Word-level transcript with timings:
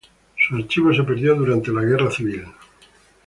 Su 0.49 0.55
archivo 0.55 0.91
se 0.95 1.03
perdió 1.03 1.35
durante 1.35 1.71
la 1.71 1.81
Guerra 1.83 2.09
Civil. 2.09 2.43